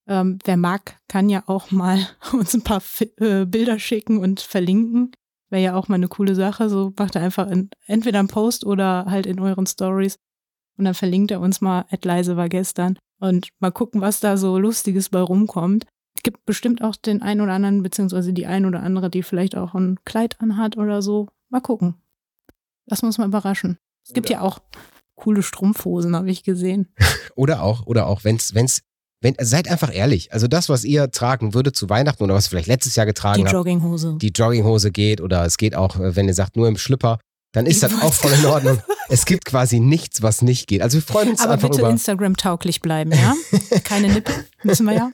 Ähm, 0.06 0.38
wer 0.44 0.56
mag, 0.56 0.98
kann 1.08 1.28
ja 1.28 1.42
auch 1.46 1.70
mal 1.70 1.98
uns 2.32 2.54
ein 2.54 2.62
paar 2.62 2.80
Fi 2.80 3.04
äh, 3.18 3.46
Bilder 3.46 3.78
schicken 3.78 4.18
und 4.18 4.40
verlinken. 4.40 5.12
Wäre 5.50 5.62
ja 5.62 5.74
auch 5.74 5.88
mal 5.88 5.96
eine 5.96 6.08
coole 6.08 6.34
Sache. 6.34 6.68
So 6.68 6.92
macht 6.98 7.14
er 7.16 7.22
einfach 7.22 7.50
in, 7.50 7.70
entweder 7.86 8.18
einen 8.18 8.28
Post 8.28 8.66
oder 8.66 9.06
halt 9.06 9.26
in 9.26 9.40
euren 9.40 9.66
Stories. 9.66 10.16
Und 10.76 10.84
dann 10.84 10.94
verlinkt 10.94 11.30
er 11.30 11.40
uns 11.40 11.60
mal, 11.60 11.86
at 11.90 12.04
leise 12.04 12.36
war 12.36 12.48
gestern. 12.48 12.98
Und 13.20 13.48
mal 13.60 13.70
gucken, 13.70 14.00
was 14.00 14.20
da 14.20 14.36
so 14.36 14.58
Lustiges 14.58 15.08
bei 15.08 15.20
rumkommt. 15.20 15.86
Es 16.16 16.22
gibt 16.22 16.44
bestimmt 16.44 16.82
auch 16.82 16.96
den 16.96 17.22
einen 17.22 17.40
oder 17.40 17.52
anderen, 17.52 17.82
beziehungsweise 17.82 18.32
die 18.32 18.46
ein 18.46 18.66
oder 18.66 18.82
andere, 18.82 19.10
die 19.10 19.22
vielleicht 19.22 19.56
auch 19.56 19.74
ein 19.74 19.98
Kleid 20.04 20.40
anhat 20.40 20.76
oder 20.76 21.02
so. 21.02 21.28
Mal 21.48 21.60
gucken. 21.60 21.94
Lass 22.86 23.02
uns 23.02 23.18
mal 23.18 23.26
überraschen. 23.26 23.78
Es 24.06 24.12
gibt 24.12 24.28
ja 24.28 24.40
auch 24.40 24.58
coole 25.14 25.42
Strumpfhosen, 25.42 26.14
habe 26.14 26.30
ich 26.30 26.42
gesehen. 26.44 26.92
Oder 27.36 27.62
auch, 27.62 27.86
oder 27.86 28.06
auch, 28.06 28.22
wenn's, 28.22 28.54
wenn's, 28.54 28.82
wenn, 29.24 29.34
seid 29.40 29.68
einfach 29.68 29.92
ehrlich. 29.92 30.32
Also 30.34 30.46
das, 30.48 30.68
was 30.68 30.84
ihr 30.84 31.10
tragen 31.10 31.54
würdet 31.54 31.74
zu 31.74 31.88
Weihnachten 31.88 32.22
oder 32.22 32.34
was 32.34 32.46
ihr 32.46 32.50
vielleicht 32.50 32.68
letztes 32.68 32.94
Jahr 32.94 33.06
getragen 33.06 33.38
Die 33.38 33.44
habt, 33.44 33.54
Jogginghose. 33.54 34.18
die 34.20 34.28
Jogginghose 34.28 34.90
geht 34.92 35.22
oder 35.22 35.44
es 35.46 35.56
geht 35.56 35.74
auch, 35.74 35.98
äh, 35.98 36.14
wenn 36.14 36.28
ihr 36.28 36.34
sagt, 36.34 36.56
nur 36.56 36.68
im 36.68 36.76
Schlüpper, 36.76 37.18
dann 37.52 37.64
ist 37.66 37.82
das 37.82 38.02
auch 38.02 38.12
voll 38.12 38.32
in 38.32 38.44
Ordnung. 38.46 38.78
Es 39.10 39.26
gibt 39.26 39.44
quasi 39.44 39.80
nichts, 39.80 40.22
was 40.22 40.40
nicht 40.40 40.66
geht. 40.66 40.80
Also 40.80 40.96
wir 40.96 41.02
freuen 41.02 41.28
uns 41.28 41.40
Aber 41.42 41.52
einfach 41.52 41.68
bitte 41.68 41.82
über. 41.82 41.90
Instagram-tauglich 41.90 42.80
bleiben, 42.80 43.12
ja? 43.14 43.34
Keine 43.84 44.08
Nippel, 44.08 44.34
müssen 44.62 44.86
wir 44.86 44.94
ja. 44.94 45.10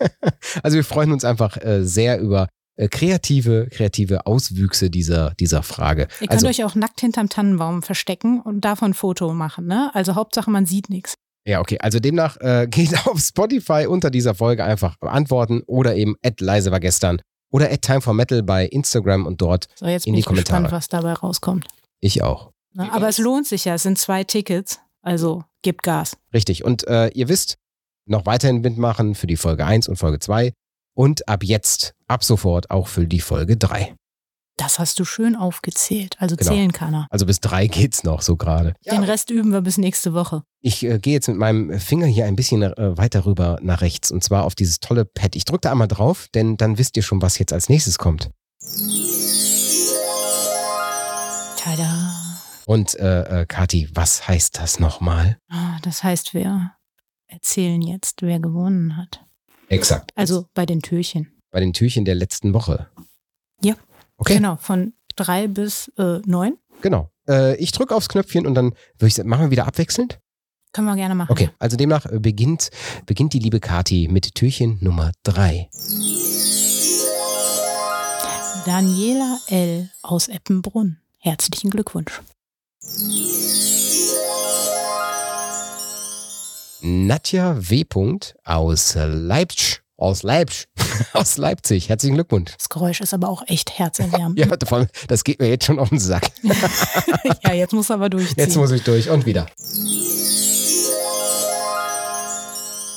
Also 0.62 0.76
wir 0.76 0.84
freuen 0.84 1.10
uns 1.10 1.24
einfach 1.24 1.56
äh, 1.56 1.84
sehr 1.84 2.20
über 2.20 2.46
äh, 2.76 2.86
kreative, 2.88 3.66
kreative 3.68 4.26
Auswüchse 4.26 4.90
dieser, 4.90 5.34
dieser 5.40 5.64
Frage. 5.64 6.02
Ihr 6.20 6.28
könnt 6.28 6.30
Also, 6.32 6.46
euch 6.46 6.62
auch 6.64 6.76
nackt 6.76 7.00
hinterm 7.00 7.28
Tannenbaum 7.28 7.82
verstecken 7.82 8.40
und 8.40 8.60
davon 8.64 8.92
ein 8.92 8.94
Foto 8.94 9.34
machen, 9.34 9.66
ne? 9.66 9.90
Also 9.92 10.14
Hauptsache, 10.14 10.50
man 10.52 10.66
sieht 10.66 10.88
nichts. 10.88 11.14
Ja, 11.50 11.60
okay. 11.60 11.78
Also 11.80 12.00
demnach 12.00 12.36
äh, 12.40 12.66
geht 12.70 12.94
auf 13.06 13.18
Spotify 13.20 13.86
unter 13.88 14.10
dieser 14.10 14.34
Folge 14.34 14.64
einfach 14.64 14.96
antworten 15.00 15.62
oder 15.66 15.94
eben 15.96 16.16
at 16.24 16.40
leise 16.40 16.70
war 16.70 16.80
gestern 16.80 17.20
oder 17.52 17.70
at 17.70 17.82
time 17.82 18.00
for 18.00 18.14
metal 18.14 18.42
bei 18.42 18.66
Instagram 18.66 19.26
und 19.26 19.40
dort 19.40 19.66
So, 19.74 19.86
jetzt 19.86 20.06
In 20.06 20.12
bin 20.12 20.14
die 20.14 20.20
ich 20.20 20.26
gespannt, 20.26 20.46
Kommentare. 20.46 20.72
was 20.72 20.88
dabei 20.88 21.12
rauskommt. 21.12 21.66
ich 22.00 22.22
auch. 22.22 22.50
Ne? 22.72 22.90
Aber 22.92 23.08
es 23.08 23.18
lohnt 23.18 23.46
sich 23.46 23.64
ja, 23.64 23.74
es 23.74 23.82
sind 23.82 23.98
zwei 23.98 24.22
Tickets, 24.24 24.80
also 25.02 25.44
gebt 25.62 25.82
Gas. 25.82 26.16
Richtig. 26.32 26.64
Und 26.64 26.86
äh, 26.86 27.08
ihr 27.08 27.28
wisst, 27.28 27.58
noch 28.06 28.26
weiterhin 28.26 28.60
mitmachen 28.60 29.14
für 29.14 29.26
die 29.26 29.36
Folge 29.36 29.66
1 29.66 29.88
und 29.88 29.96
Folge 29.96 30.18
2 30.18 30.52
und 30.94 31.28
ab 31.28 31.42
jetzt, 31.44 31.94
ab 32.08 32.24
sofort 32.24 32.70
auch 32.70 32.88
für 32.88 33.06
die 33.06 33.20
Folge 33.20 33.56
3. 33.56 33.94
Das 34.60 34.78
hast 34.78 34.98
du 35.00 35.06
schön 35.06 35.36
aufgezählt. 35.36 36.16
Also 36.20 36.36
Genau. 36.36 36.50
zählen 36.50 36.72
kann 36.72 36.92
er. 36.94 37.06
Also 37.08 37.24
bis 37.24 37.40
3 37.40 37.66
geht's 37.66 38.04
noch 38.04 38.20
so 38.20 38.36
gerade. 38.36 38.74
Den 38.84 39.04
Rest 39.04 39.30
üben 39.30 39.52
wir 39.52 39.62
bis 39.62 39.78
nächste 39.78 40.12
Woche. 40.12 40.42
Ich 40.60 40.84
äh, 40.84 40.98
gehe 40.98 41.14
jetzt 41.14 41.28
mit 41.28 41.38
meinem 41.38 41.80
Finger 41.80 42.06
hier 42.06 42.26
ein 42.26 42.36
bisschen 42.36 42.62
äh, 42.62 42.98
weiter 42.98 43.24
rüber 43.24 43.58
nach 43.62 43.80
rechts 43.80 44.10
und 44.10 44.22
zwar 44.22 44.44
auf 44.44 44.54
dieses 44.54 44.78
tolle 44.78 45.06
Pad. 45.06 45.34
Ich 45.34 45.46
drücke 45.46 45.62
da 45.62 45.70
einmal 45.72 45.88
drauf, 45.88 46.28
denn 46.34 46.58
dann 46.58 46.76
wisst 46.76 46.96
ihr 46.98 47.02
schon, 47.02 47.22
was 47.22 47.38
jetzt 47.38 47.54
als 47.54 47.70
nächstes 47.70 47.96
kommt. 47.96 48.30
Tada. 51.56 52.10
Und 52.66 52.94
äh, 52.98 53.42
äh, 53.42 53.46
Kathi, 53.46 53.88
was 53.94 54.28
heißt 54.28 54.58
das 54.58 54.78
nochmal? 54.78 55.38
Ah, 55.48 55.78
Das 55.82 56.02
heißt, 56.04 56.34
wir 56.34 56.72
erzählen 57.26 57.80
jetzt, 57.80 58.22
wer 58.22 58.40
gewonnen 58.40 58.96
hat. 58.96 59.24
Exakt. 59.68 60.10
Also 60.16 60.46
bei 60.54 60.66
den 60.66 60.80
Türchen. 60.82 61.32
Bei 61.50 61.60
den 61.60 61.72
Türchen 61.72 62.04
der 62.04 62.14
letzten 62.14 62.52
Woche. 62.54 62.88
Ja. 63.62 63.74
Okay. 64.20 64.34
Genau, 64.34 64.56
von 64.56 64.92
drei 65.16 65.48
bis 65.48 65.90
äh, 65.96 66.18
neun. 66.26 66.58
Genau. 66.82 67.10
Äh, 67.26 67.56
ich 67.56 67.72
drücke 67.72 67.94
aufs 67.94 68.10
Knöpfchen 68.10 68.46
und 68.46 68.54
dann 68.54 68.72
würde 68.98 69.06
ich 69.06 69.14
sagen, 69.14 69.30
machen 69.30 69.46
wir 69.46 69.50
wieder 69.50 69.66
abwechselnd. 69.66 70.20
Können 70.72 70.86
wir 70.86 70.94
gerne 70.94 71.14
machen. 71.14 71.32
Okay, 71.32 71.50
also 71.58 71.78
demnach 71.78 72.04
äh, 72.04 72.18
beginnt, 72.18 72.70
beginnt 73.06 73.32
die 73.32 73.38
liebe 73.38 73.60
Kati 73.60 74.08
mit 74.10 74.34
Türchen 74.34 74.76
Nummer 74.82 75.12
drei. 75.22 75.70
Daniela 78.66 79.38
L. 79.48 79.90
aus 80.02 80.28
Eppenbrunn. 80.28 80.98
Herzlichen 81.18 81.70
Glückwunsch. 81.70 82.20
Nadja 86.82 87.56
W. 87.58 87.84
aus 88.44 88.94
Leipzig. 88.96 89.80
Aus 90.00 90.22
Leipzig. 90.22 90.66
aus 91.12 91.36
Leipzig. 91.36 91.90
Herzlichen 91.90 92.14
Glückwunsch. 92.14 92.52
Das 92.56 92.70
Geräusch 92.70 93.02
ist 93.02 93.12
aber 93.12 93.28
auch 93.28 93.42
echt 93.46 93.78
herzerwärmend. 93.78 94.38
Ja, 94.40 94.46
vor 94.64 94.78
allem, 94.78 94.88
das 95.08 95.24
geht 95.24 95.40
mir 95.40 95.48
jetzt 95.48 95.66
schon 95.66 95.78
auf 95.78 95.90
den 95.90 95.98
Sack. 95.98 96.30
ja, 97.44 97.52
jetzt 97.52 97.74
muss 97.74 97.90
aber 97.90 98.08
durchziehen. 98.08 98.38
Jetzt 98.38 98.56
muss 98.56 98.70
ich 98.70 98.82
durch 98.82 99.10
und 99.10 99.26
wieder. 99.26 99.44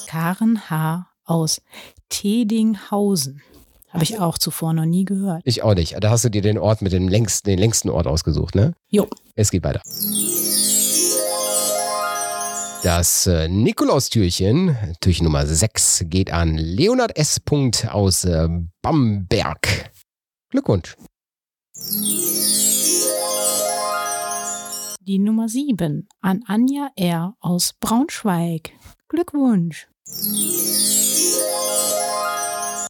Karen 0.07 0.69
H. 0.69 1.07
aus 1.25 1.61
Tedinghausen. 2.07 3.41
Habe 3.89 4.03
ich 4.05 4.19
auch 4.19 4.37
zuvor 4.37 4.71
noch 4.71 4.85
nie 4.85 5.03
gehört. 5.03 5.41
Ich 5.43 5.61
auch 5.61 5.75
nicht. 5.75 6.01
Da 6.01 6.09
hast 6.09 6.23
du 6.23 6.29
dir 6.29 6.41
den 6.41 6.57
Ort 6.57 6.81
mit 6.81 6.93
dem 6.93 7.09
längsten, 7.09 7.49
den 7.49 7.59
längsten 7.59 7.89
Ort 7.89 8.07
ausgesucht, 8.07 8.55
ne? 8.55 8.75
Jo. 8.87 9.07
Es 9.35 9.51
geht 9.51 9.65
weiter. 9.65 9.81
Das 12.83 13.27
äh, 13.27 13.47
Nikolaustürchen, 13.47 14.75
Türchen 14.99 15.23
Nummer 15.23 15.47
6, 15.47 16.03
geht 16.07 16.33
an 16.33 16.57
Leonard 16.57 17.17
S. 17.17 17.39
aus 17.87 18.25
äh, 18.25 18.49
Bamberg. 18.81 19.89
Glückwunsch. 20.49 20.97
Die 24.99 25.17
Nummer 25.17 25.47
7 25.47 26.09
an 26.19 26.43
Anja 26.45 26.89
R. 26.97 27.37
aus 27.39 27.71
Braunschweig. 27.79 28.71
Glückwunsch. 29.07 29.87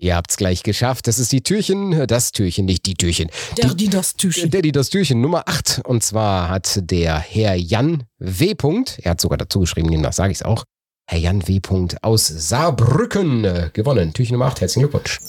Ihr 0.03 0.17
habt's 0.17 0.35
gleich 0.35 0.63
geschafft. 0.63 1.07
Das 1.07 1.17
ist 1.17 1.31
die 1.31 1.43
Türchen, 1.43 2.05
das 2.07 2.33
Türchen, 2.33 2.65
nicht 2.65 2.85
die 2.85 2.95
Türchen. 2.95 3.29
Der, 3.57 3.73
die 3.73 3.87
das 3.87 4.15
Türchen. 4.15 4.51
Der, 4.51 4.61
die 4.61 4.73
das 4.73 4.89
Türchen 4.89 5.21
Nummer 5.21 5.47
8. 5.47 5.81
Und 5.85 6.03
zwar 6.03 6.49
hat 6.49 6.77
der 6.91 7.17
Herr 7.17 7.55
Jan 7.55 8.03
W. 8.19 8.53
Er 9.01 9.11
hat 9.11 9.21
sogar 9.21 9.37
dazu 9.37 9.61
geschrieben, 9.61 9.89
demnach 9.89 10.11
sage 10.11 10.33
ich 10.33 10.39
es 10.39 10.43
auch. 10.43 10.65
Herr 11.09 11.19
Jan 11.19 11.47
W. 11.47 11.61
aus 12.01 12.27
Saarbrücken 12.27 13.45
äh, 13.45 13.69
gewonnen. 13.71 14.11
Türchen 14.13 14.33
Nummer 14.33 14.47
8. 14.47 14.59
Herzlichen 14.59 14.89
Glückwunsch. 14.89 15.21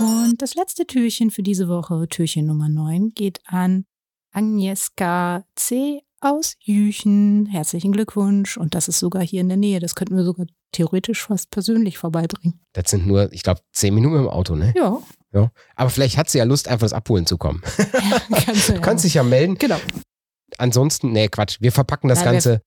Und 0.00 0.42
das 0.42 0.56
letzte 0.56 0.88
Türchen 0.88 1.30
für 1.30 1.44
diese 1.44 1.68
Woche, 1.68 2.08
Türchen 2.08 2.46
Nummer 2.46 2.68
9, 2.68 3.10
geht 3.14 3.38
an 3.46 3.84
Agnieszka 4.32 5.44
C. 5.54 6.00
aus 6.20 6.56
Jüchen. 6.58 7.46
Herzlichen 7.46 7.92
Glückwunsch. 7.92 8.56
Und 8.56 8.74
das 8.74 8.88
ist 8.88 8.98
sogar 8.98 9.22
hier 9.22 9.42
in 9.42 9.48
der 9.48 9.58
Nähe. 9.58 9.78
Das 9.78 9.94
könnten 9.94 10.16
wir 10.16 10.24
sogar 10.24 10.46
theoretisch 10.74 11.22
fast 11.22 11.50
persönlich 11.50 11.98
vorbeibringen. 11.98 12.60
Das 12.72 12.90
sind 12.90 13.06
nur, 13.06 13.32
ich 13.32 13.42
glaube, 13.42 13.60
zehn 13.72 13.94
Minuten 13.94 14.16
im 14.16 14.28
Auto, 14.28 14.54
ne? 14.54 14.74
Ja. 14.76 14.98
ja. 15.32 15.50
Aber 15.76 15.90
vielleicht 15.90 16.16
hat 16.16 16.28
sie 16.28 16.38
ja 16.38 16.44
Lust, 16.44 16.68
einfach 16.68 16.84
das 16.84 16.92
Abholen 16.92 17.26
zu 17.26 17.38
kommen. 17.38 17.62
Ja, 17.78 18.20
kannst 18.44 18.68
du, 18.68 18.72
Du 18.72 18.78
ja. 18.78 18.84
kannst 18.84 19.04
dich 19.04 19.14
ja 19.14 19.22
melden. 19.22 19.56
Genau. 19.56 19.78
Ansonsten, 20.58 21.12
nee, 21.12 21.28
Quatsch. 21.28 21.58
Wir 21.60 21.72
verpacken 21.72 22.08
das 22.08 22.20
Nein, 22.20 22.34
Ganze. 22.34 22.60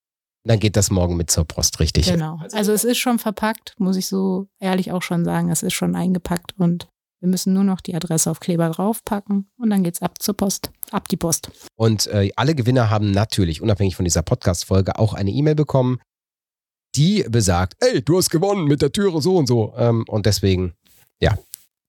Dann 0.44 0.60
geht 0.60 0.78
das 0.78 0.90
morgen 0.90 1.18
mit 1.18 1.30
zur 1.30 1.46
Post, 1.46 1.80
richtig? 1.80 2.08
Genau. 2.08 2.40
Also 2.54 2.72
es 2.72 2.86
ist 2.86 2.98
schon 2.98 3.20
verpackt, 3.20 3.76
muss 3.80 3.98
ich 3.98 4.08
so 4.08 4.48
ehrlich 4.60 4.92
auch 4.94 5.02
schon 5.02 5.26
sagen. 5.26 5.52
Es 5.52 5.62
ist 5.62 5.74
schon 5.74 5.96
eingepackt 5.96 6.54
und 6.58 6.88
wir 7.20 7.28
müssen 7.28 7.54
nur 7.54 7.64
noch 7.64 7.82
die 7.82 7.96
Adresse 7.96 8.30
auf 8.30 8.40
Kleber 8.40 8.70
draufpacken 8.70 9.50
und 9.58 9.70
dann 9.70 9.84
geht's 9.84 10.02
ab 10.02 10.22
zur 10.22 10.38
Post. 10.38 10.72
Ab 10.92 11.08
die 11.10 11.18
Post. 11.18 11.50
Und 11.76 12.08
äh, 12.08 12.32
alle 12.36 12.56
Gewinner 12.56 12.90
haben 12.90 13.12
natürlich, 13.12 13.62
unabhängig 13.62 13.96
von 13.96 14.06
dieser 14.06 14.22
Podcast-Folge, 14.22 15.00
auch 15.00 15.14
eine 15.14 15.32
E-Mail 15.32 15.56
bekommen, 15.56 16.00
die 16.98 17.26
besagt, 17.30 17.76
ey, 17.80 18.02
du 18.02 18.18
hast 18.18 18.30
gewonnen 18.30 18.66
mit 18.66 18.82
der 18.82 18.92
Türe 18.92 19.22
so 19.22 19.38
und 19.38 19.48
so. 19.48 19.74
Ähm, 19.78 20.04
und 20.08 20.26
deswegen, 20.26 20.74
ja, 21.22 21.38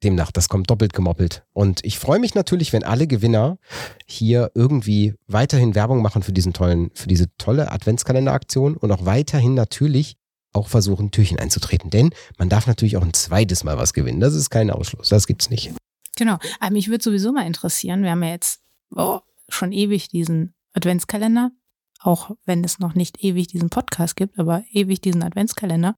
demnach, 0.04 0.30
das 0.30 0.48
kommt 0.48 0.70
doppelt 0.70 0.92
gemoppelt. 0.92 1.44
Und 1.52 1.84
ich 1.84 1.98
freue 1.98 2.18
mich 2.18 2.34
natürlich, 2.34 2.72
wenn 2.72 2.84
alle 2.84 3.06
Gewinner 3.06 3.58
hier 4.06 4.50
irgendwie 4.54 5.14
weiterhin 5.26 5.74
Werbung 5.74 6.02
machen 6.02 6.22
für 6.22 6.32
diesen 6.32 6.52
tollen, 6.52 6.90
für 6.94 7.08
diese 7.08 7.26
tolle 7.38 7.72
Adventskalender-Aktion 7.72 8.76
und 8.76 8.92
auch 8.92 9.04
weiterhin 9.04 9.54
natürlich 9.54 10.16
auch 10.52 10.68
versuchen, 10.68 11.10
Türchen 11.10 11.38
einzutreten. 11.38 11.90
Denn 11.90 12.10
man 12.38 12.48
darf 12.48 12.66
natürlich 12.66 12.96
auch 12.96 13.02
ein 13.02 13.14
zweites 13.14 13.64
Mal 13.64 13.78
was 13.78 13.92
gewinnen. 13.92 14.20
Das 14.20 14.34
ist 14.34 14.50
kein 14.50 14.70
Ausschluss. 14.70 15.08
Das 15.08 15.26
gibt's 15.26 15.50
nicht. 15.50 15.72
Genau. 16.16 16.38
Aber 16.60 16.72
mich 16.72 16.88
würde 16.88 17.04
sowieso 17.04 17.32
mal 17.32 17.46
interessieren, 17.46 18.02
wir 18.02 18.10
haben 18.10 18.22
ja 18.22 18.30
jetzt 18.30 18.60
oh, 18.94 19.20
schon 19.48 19.72
ewig 19.72 20.08
diesen 20.08 20.54
Adventskalender, 20.74 21.50
auch 21.98 22.30
wenn 22.44 22.64
es 22.64 22.78
noch 22.78 22.94
nicht 22.94 23.22
ewig 23.22 23.48
diesen 23.48 23.70
Podcast 23.70 24.16
gibt, 24.16 24.38
aber 24.38 24.64
ewig 24.70 25.00
diesen 25.00 25.22
Adventskalender. 25.22 25.94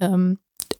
Ähm, 0.00 0.38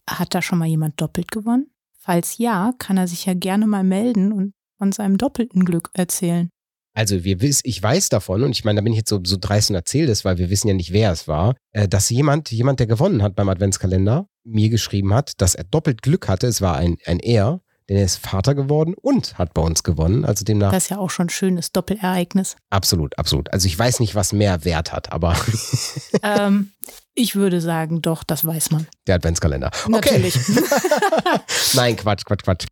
hat 0.09 0.35
da 0.35 0.43
schon 0.43 0.59
mal 0.59 0.67
jemand 0.67 1.01
doppelt 1.01 1.31
gewonnen? 1.31 1.71
Falls 1.99 2.39
ja, 2.39 2.73
kann 2.79 2.97
er 2.97 3.07
sich 3.07 3.27
ja 3.27 3.35
gerne 3.35 3.67
mal 3.67 3.85
melden 3.85 4.33
und 4.33 4.53
von 4.79 4.91
seinem 4.91 5.17
doppelten 5.17 5.65
Glück 5.65 5.91
erzählen. 5.95 6.51
Also 6.95 7.25
wir 7.25 7.41
wiss, 7.41 7.61
ich 7.65 7.83
weiß 7.83 8.11
davon, 8.11 8.43
und 8.43 8.51
ich 8.51 8.65
meine, 8.65 8.81
da 8.81 8.83
bin 8.83 8.93
ich 8.93 8.99
jetzt 8.99 9.09
so, 9.09 9.21
so 9.25 9.37
dreist 9.41 9.71
und 9.71 9.77
erzähle 9.77 10.09
das, 10.09 10.25
weil 10.25 10.39
wir 10.39 10.51
wissen 10.51 10.69
ja 10.69 10.75
nicht, 10.75 10.93
wer 10.93 11.11
es 11.13 11.27
war, 11.27 11.55
äh, 11.71 11.89
dass 11.89 12.11
jemand, 12.11 12.51
jemand, 12.51 12.81
der 12.81 12.87
gewonnen 12.87 13.23
hat 13.23 13.35
beim 13.35 13.49
Adventskalender, 13.49 14.27
mir 14.45 14.69
geschrieben 14.69 15.15
hat, 15.15 15.41
dass 15.41 15.55
er 15.55 15.65
doppelt 15.65 16.03
Glück 16.03 16.29
hatte. 16.29 16.49
Es 16.49 16.61
war 16.61 16.77
ein, 16.77 16.99
ein 17.07 17.21
Er, 17.21 17.61
denn 17.89 17.97
er 17.99 18.05
ist 18.05 18.17
Vater 18.17 18.55
geworden 18.55 18.95
und 19.01 19.39
hat 19.39 19.55
bei 19.55 19.63
uns 19.63 19.83
gewonnen. 19.83 20.25
Also 20.25 20.45
demnach 20.45 20.71
Das 20.73 20.85
ist 20.85 20.89
ja 20.91 20.99
auch 20.99 21.11
schon 21.11 21.27
ein 21.27 21.31
schönes 21.31 21.73
Doppelereignis. 21.73 22.57
absolut, 22.71 23.19
absolut. 23.19 23.53
Also 23.53 23.67
ich 23.67 23.79
weiß 23.79 24.01
nicht, 24.01 24.15
was 24.15 24.33
mehr 24.33 24.65
Wert 24.65 24.93
hat, 24.93 25.13
aber 25.13 25.37
ähm, 26.23 26.73
ich 27.15 27.35
würde 27.35 27.61
sagen, 27.61 28.01
doch, 28.03 28.25
das 28.25 28.45
weiß 28.47 28.71
man. 28.71 28.87
der 29.07 29.17
Adventskalender. 29.17 29.71
Okay. 29.85 29.91
Natürlich. 29.91 30.35
Nein, 31.75 31.97
Quatsch, 31.97 32.25
Quatsch, 32.25 32.43
Quatsch. 32.45 32.67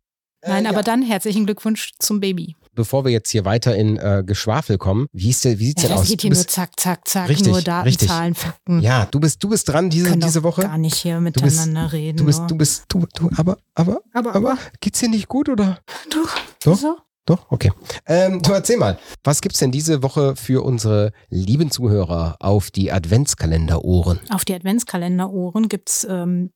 Nein, 0.45 0.65
Äh, 0.65 0.69
aber 0.69 0.77
ja. 0.77 0.83
dann 0.83 1.01
herzlichen 1.03 1.45
Glückwunsch 1.45 1.91
zum 1.99 2.19
Baby. 2.19 2.55
Bevor 2.73 3.03
wir 3.03 3.11
jetzt 3.11 3.29
hier 3.29 3.43
weiter 3.45 3.75
in 3.75 3.97
äh, 3.97 4.23
Geschwafel 4.25 4.77
kommen, 4.77 5.07
wie, 5.11 5.29
ist 5.29 5.43
der, 5.43 5.59
wie 5.59 5.67
sieht's 5.67 5.83
Ja, 5.83 5.89
denn 5.89 5.97
das 5.97 6.03
aus? 6.03 6.09
geht 6.09 6.19
Du 6.19 6.21
hier 6.23 6.31
nur 6.31 6.37
bist, 6.43 6.51
zack, 6.51 6.79
zack, 6.79 7.07
zack, 7.07 7.27
Richtig, 7.29 7.47
nur 7.51 7.61
Daten, 7.61 7.87
richtig. 7.87 8.07
Zahlen, 8.07 8.33
Fakten. 8.33 8.79
ja, 8.79 9.05
du 9.05 9.19
bist, 9.19 9.43
du 9.43 9.49
bist 9.49 9.67
dran 9.67 9.89
diese, 9.89 10.15
diese 10.17 10.43
Woche. 10.43 10.61
gar 10.61 10.77
nicht 10.77 10.95
hier 10.95 11.19
bist- 11.19 11.41
miteinander 11.43 11.91
reden. 11.91 12.17
Du 12.17 12.25
bist, 12.25 12.41
du 12.47 12.55
bist, 12.55 12.85
du, 12.87 13.05
du, 13.15 13.29
aber, 13.35 13.57
aber, 13.75 13.99
aber, 14.13 14.35
aber, 14.35 14.57
geht's 14.79 14.99
dir 14.99 15.09
nicht 15.09 15.27
gut 15.27 15.49
oder? 15.49 15.79
doch, 16.09 16.29
Doch? 16.63 16.77
So? 16.77 16.97
Doch, 17.25 17.51
okay. 17.51 17.71
Ähm, 18.07 18.41
du 18.41 18.51
erzähl 18.51 18.77
mal, 18.77 18.97
was 19.23 19.41
gibt's 19.41 19.59
denn 19.59 19.71
diese 19.71 20.01
Woche 20.01 20.35
für 20.35 20.63
unsere 20.65 21.11
lieben 21.29 21.69
Zuhörer 21.69 22.35
auf 22.39 22.71
die 22.71 22.91
Adventskalender-Ohren? 22.91 24.19
Auf 24.31 24.43
die 24.43 24.53
Adventskalender-Ohren 24.55 25.69
gibt 25.69 25.89
es 25.89 26.07
ähm, 26.09 26.51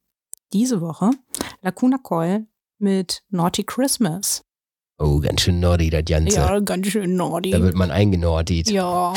diese 0.54 0.82
Woche 0.82 1.12
Lacuna 1.62 1.98
Coil 2.02 2.48
mit 2.80 3.22
Naughty 3.30 3.64
Christmas. 3.64 4.42
Oh, 4.98 5.20
ganz 5.20 5.42
schön 5.42 5.60
naughty, 5.60 5.90
das 5.90 6.06
Ganze. 6.06 6.38
Ja, 6.38 6.60
ganz 6.60 6.88
schön 6.88 7.16
naughty. 7.16 7.52
Da 7.52 7.62
wird 7.62 7.76
man 7.76 7.92
eingenordet. 7.92 8.70
Ja, 8.70 9.14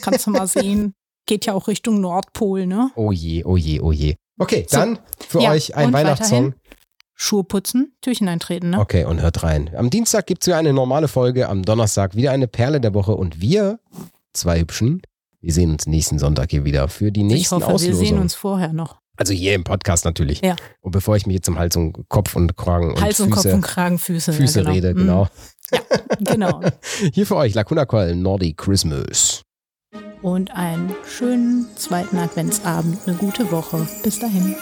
kannst 0.00 0.26
du 0.26 0.30
mal 0.30 0.46
sehen. 0.46 0.94
Geht 1.26 1.46
ja 1.46 1.54
auch 1.54 1.66
Richtung 1.66 2.00
Nordpol, 2.00 2.66
ne? 2.66 2.90
Oh 2.94 3.10
je, 3.10 3.42
oh 3.44 3.56
je, 3.56 3.80
oh 3.80 3.90
je. 3.90 4.14
Okay, 4.38 4.64
So. 4.68 4.76
dann 4.78 4.98
für 5.28 5.40
Ja, 5.42 5.50
euch 5.50 5.74
ein 5.74 5.92
Weihnachtssong. 5.92 6.54
Schuhe 7.16 7.42
putzen, 7.44 7.96
Türchen 8.02 8.28
eintreten, 8.28 8.70
ne? 8.70 8.78
Okay, 8.78 9.04
und 9.04 9.20
hört 9.22 9.42
rein. 9.42 9.70
Am 9.74 9.90
Dienstag 9.90 10.26
gibt's 10.26 10.46
wieder 10.46 10.58
eine 10.58 10.72
normale 10.72 11.08
Folge, 11.08 11.48
am 11.48 11.62
Donnerstag 11.64 12.14
wieder 12.14 12.30
eine 12.30 12.46
Perle 12.46 12.80
der 12.80 12.94
Woche 12.94 13.16
und 13.16 13.40
wir, 13.40 13.80
zwei 14.34 14.60
Hübschen, 14.60 15.00
wir 15.40 15.52
sehen 15.52 15.70
uns 15.72 15.86
nächsten 15.86 16.18
Sonntag 16.18 16.50
hier 16.50 16.64
wieder 16.64 16.88
für 16.88 17.10
die 17.10 17.22
ich 17.22 17.26
nächsten 17.26 17.56
hoffe, 17.56 17.66
wir 17.68 17.74
Auslosungen. 17.74 18.06
sehen 18.06 18.18
uns 18.18 18.34
vorher 18.34 18.72
noch. 18.72 19.00
Also 19.16 19.32
hier 19.32 19.54
im 19.54 19.64
Podcast 19.64 20.04
natürlich. 20.04 20.40
Ja. 20.42 20.56
Und 20.80 20.92
bevor 20.92 21.16
ich 21.16 21.26
mich 21.26 21.34
jetzt 21.36 21.48
um 21.48 21.58
Hals 21.58 21.76
und 21.76 22.08
Kopf 22.08 22.36
und 22.36 22.56
Kragen 22.56 22.90
und 22.90 23.00
Hals 23.00 23.20
und 23.20 23.34
Füße, 23.34 23.48
Kopf 23.48 23.54
und 23.54 23.62
Kragen, 23.62 23.98
Füße. 23.98 24.32
Füße 24.32 24.60
ja, 24.60 24.64
genau. 24.64 24.74
rede, 24.74 24.94
Mm, 24.94 24.98
genau. 24.98 25.28
Genau. 26.20 26.60
Hier 27.12 27.26
für 27.26 27.36
euch 27.36 27.54
Lacuna 27.54 27.84
Coil, 27.86 28.14
Nordi 28.14 28.54
Christmas. 28.54 29.42
Und 30.22 30.50
einen 30.52 30.94
schönen 31.06 31.66
zweiten 31.76 32.18
Adventsabend, 32.18 32.98
eine 33.06 33.16
gute 33.16 33.50
Woche. 33.50 33.86
Bis 34.02 34.18
dahin. 34.18 34.54